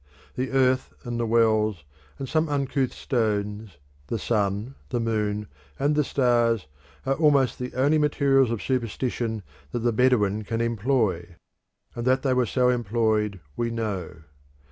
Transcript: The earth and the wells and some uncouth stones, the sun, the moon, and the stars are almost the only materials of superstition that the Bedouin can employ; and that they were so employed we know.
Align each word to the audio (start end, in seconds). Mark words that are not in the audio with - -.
The 0.35 0.49
earth 0.49 0.95
and 1.03 1.19
the 1.19 1.27
wells 1.27 1.83
and 2.17 2.27
some 2.27 2.49
uncouth 2.49 2.91
stones, 2.91 3.77
the 4.07 4.17
sun, 4.17 4.73
the 4.89 4.99
moon, 4.99 5.47
and 5.77 5.93
the 5.95 6.03
stars 6.03 6.65
are 7.05 7.13
almost 7.13 7.59
the 7.59 7.75
only 7.75 7.99
materials 7.99 8.49
of 8.49 8.63
superstition 8.63 9.43
that 9.71 9.83
the 9.85 9.93
Bedouin 9.93 10.43
can 10.43 10.59
employ; 10.59 11.35
and 11.93 12.07
that 12.07 12.23
they 12.23 12.33
were 12.33 12.47
so 12.47 12.69
employed 12.69 13.41
we 13.55 13.69
know. 13.69 14.23